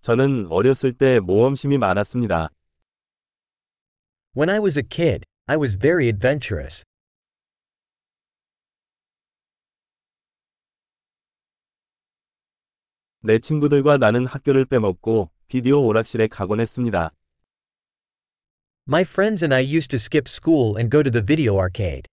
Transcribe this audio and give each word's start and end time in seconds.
저는 0.00 0.46
어렸을 0.50 0.92
때 0.92 1.20
모험심이 1.20 1.76
많았습니다. 1.78 2.48
When 4.36 4.48
I 4.48 4.58
was 4.58 4.78
a 4.78 4.82
kid, 4.82 5.26
I 5.46 5.56
was 5.56 5.76
very 5.76 6.06
adventurous. 6.06 6.84
내 13.22 13.38
친구들과 13.38 13.98
나는 13.98 14.26
학교를 14.26 14.64
빼먹고 14.64 15.30
비디오 15.48 15.84
오락실에 15.86 16.28
가곤 16.28 16.60
했습니다. 16.60 17.12
My 18.88 19.02
friends 19.02 19.44
and 19.44 19.54
I 19.54 19.62
used 19.62 19.90
to 19.90 19.96
skip 19.96 20.26
school 20.26 20.78
and 20.78 20.90
go 20.90 21.02
to 21.02 21.10
the 21.10 21.22
video 21.24 21.58
arcade. 21.58 22.09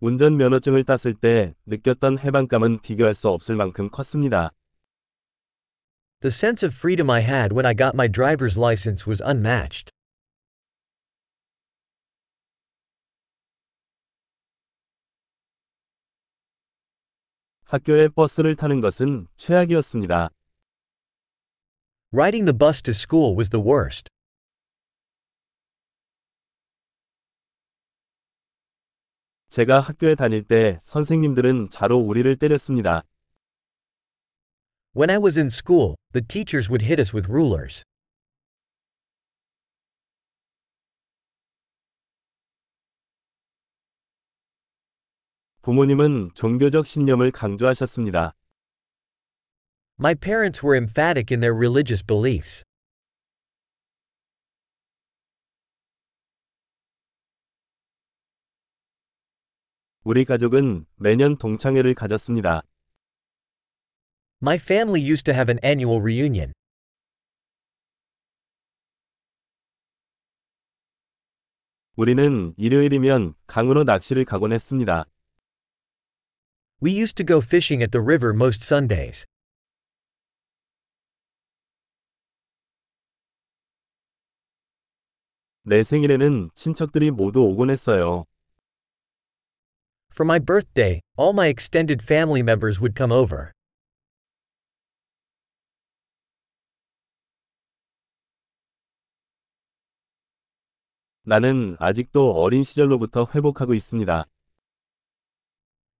운전면허증을 0.00 0.84
땄을 0.84 1.12
때 1.12 1.54
느꼈던 1.66 2.18
해방감은 2.20 2.80
비교할 2.80 3.12
수 3.12 3.28
없을 3.28 3.54
만큼 3.54 3.90
컸습니다. 3.90 4.50
The 6.20 6.30
sense 6.30 6.66
of 6.66 6.74
freedom 6.74 7.10
I 7.10 7.20
had 7.20 7.52
when 7.52 7.66
I 7.66 7.74
got 7.74 7.94
my 7.94 8.08
driver's 8.08 8.58
license 8.58 9.06
was 9.06 9.22
unmatched. 9.22 9.90
학교에 17.64 18.08
버스를 18.08 18.56
타는 18.56 18.80
것은 18.80 19.28
최악이었습니다. 19.36 20.30
Riding 22.12 22.46
the 22.46 22.56
bus 22.56 22.82
to 22.82 22.92
school 22.92 23.36
was 23.36 23.50
the 23.50 23.62
worst. 23.62 24.08
제가 29.50 29.80
학교에 29.80 30.14
다닐 30.14 30.44
때 30.44 30.78
선생님들은 30.80 31.70
자로 31.70 31.98
우리를 31.98 32.36
때렸습니다. 32.36 33.02
When 34.96 35.10
I 35.10 35.18
was 35.18 35.36
in 35.36 35.48
school, 35.48 35.96
the 36.12 36.24
teachers 36.24 36.70
would 36.70 36.84
hit 36.84 37.00
us 37.00 37.12
with 37.12 37.28
rulers. 37.28 37.82
부모님은 45.62 46.30
종교적 46.34 46.86
신념을 46.86 47.32
강조하셨습니다. 47.32 48.36
My 49.98 50.14
parents 50.14 50.64
were 50.64 50.76
emphatic 50.76 51.34
in 51.34 51.40
their 51.40 51.54
religious 51.54 52.06
beliefs. 52.06 52.64
우리 60.10 60.24
가족은 60.24 60.86
매년 60.96 61.36
동창회를 61.36 61.94
가졌습니다. 61.94 62.62
My 64.42 64.56
family 64.56 65.00
used 65.08 65.22
to 65.26 65.32
have 65.32 65.48
an 65.48 65.60
annual 65.62 66.00
reunion. 66.00 66.52
우리는 71.94 72.54
일요일이면 72.56 73.34
강으로 73.46 73.84
낚시를 73.84 74.24
가곤 74.24 74.52
했습니다. 74.52 75.04
We 76.82 77.00
used 77.00 77.14
to 77.14 77.24
go 77.24 77.38
fishing 77.38 77.80
at 77.80 77.92
the 77.92 78.02
river 78.02 78.34
most 78.34 78.64
Sundays. 78.64 79.24
내 85.62 85.84
생일에는 85.84 86.50
친척들이 86.54 87.12
모두 87.12 87.44
오곤 87.44 87.70
했어요. 87.70 88.24
For 90.10 90.24
my 90.24 90.38
birthday, 90.38 91.00
all 91.16 91.32
my 91.32 91.46
extended 91.48 92.02
family 92.02 92.42
members 92.42 92.80
would 92.80 92.94
come 92.94 93.12
over. 93.12 93.52
나는 101.22 101.76
아직도 101.78 102.30
어린 102.32 102.64
시절로부터 102.64 103.26
회복하고 103.34 103.74
있습니다. 103.74 104.24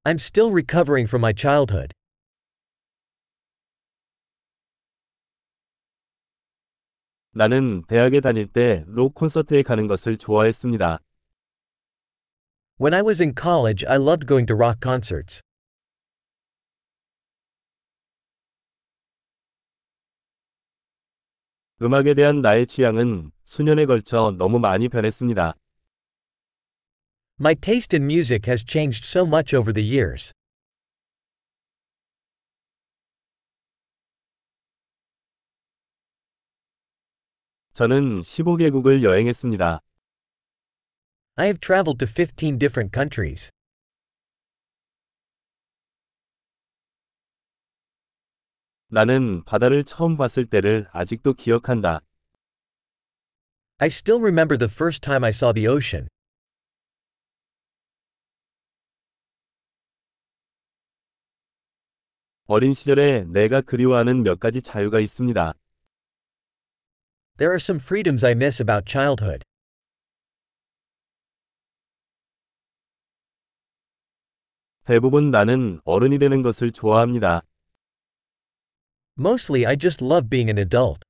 I'm 0.05 0.15
still 0.19 0.51
recovering 0.51 1.07
from 1.07 1.21
my 1.23 1.33
childhood. 1.37 1.93
나는 7.33 7.85
대학에 7.87 8.21
다닐 8.21 8.47
때 8.47 8.85
록 8.89 9.15
콘서트에 9.15 9.63
가는 9.63 9.87
것을 9.87 10.17
좋아했습니다. 10.17 10.99
When 12.80 12.94
I 12.94 13.02
was 13.02 13.22
in 13.22 13.34
college, 13.34 13.86
I 13.86 13.96
loved 13.96 14.28
going 14.28 14.48
to 14.48 14.56
rock 14.56 14.82
concerts. 14.82 15.42
음악에 21.82 22.14
대한 22.14 22.42
나의 22.42 22.68
취향은 22.68 23.32
수년에 23.44 23.86
걸쳐 23.86 24.32
너무 24.38 24.60
많이 24.60 24.90
변했습니다. 24.90 25.54
My 27.40 27.56
taste 27.56 27.98
in 27.98 28.06
music 28.06 28.50
has 28.50 28.66
changed 28.66 29.06
so 29.06 29.26
much 29.26 29.56
over 29.56 29.74
the 29.74 29.86
years. 29.86 30.34
저는 37.74 38.22
15개국을 38.22 39.04
여행했습니다. 39.04 39.82
I 41.40 41.48
have 41.48 41.60
traveled 41.60 42.00
to 42.00 42.08
15 42.08 42.58
different 42.58 42.92
countries. 42.94 43.52
나는 48.88 49.44
바다를 49.44 49.84
처음 49.84 50.16
봤을 50.16 50.46
때를 50.46 50.88
아직도 50.92 51.34
기억한다. 51.34 52.02
I 53.78 53.88
still 53.88 54.22
remember 54.22 54.58
the 54.58 54.72
first 54.72 55.02
time 55.02 55.26
I 55.26 55.32
saw 55.32 55.52
the 55.54 55.68
ocean. 55.68 56.08
어린 62.48 62.74
시절에 62.74 63.26
내가 63.26 63.60
그리워하는 63.60 64.24
몇 64.24 64.40
가지 64.40 64.62
자유가 64.62 65.00
있습니다. 65.00 65.54
There 67.38 67.52
are 67.52 67.60
some 67.60 67.82
freedoms 67.82 68.24
I 68.26 68.32
miss 68.32 68.62
about 68.62 68.90
childhood. 68.90 69.44
대부분 74.91 75.31
나는 75.31 75.81
어른이 75.85 76.19
되는 76.19 76.43
것을 76.43 76.73
좋아합니다. 76.73 77.43
Mostly, 79.17 79.65
I 79.65 79.77
just 79.79 80.05
love 80.05 80.29
being 80.29 80.51
an 80.51 80.59
adult. 80.59 81.05